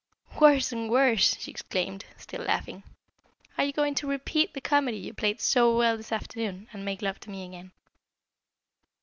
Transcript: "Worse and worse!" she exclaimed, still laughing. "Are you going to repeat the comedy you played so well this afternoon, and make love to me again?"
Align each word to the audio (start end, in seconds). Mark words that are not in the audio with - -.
"Worse 0.39 0.71
and 0.71 0.89
worse!" 0.89 1.37
she 1.39 1.51
exclaimed, 1.51 2.05
still 2.17 2.41
laughing. 2.41 2.81
"Are 3.55 3.63
you 3.63 3.71
going 3.71 3.93
to 3.93 4.07
repeat 4.07 4.55
the 4.55 4.59
comedy 4.59 4.97
you 4.97 5.13
played 5.13 5.39
so 5.39 5.77
well 5.77 5.95
this 5.95 6.11
afternoon, 6.11 6.67
and 6.73 6.83
make 6.83 7.03
love 7.03 7.19
to 7.19 7.29
me 7.29 7.45
again?" 7.45 7.71